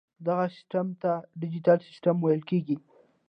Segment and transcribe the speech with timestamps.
[0.25, 2.77] دغه سیسټم ته ډیجیټل سیسټم ویل کیږي.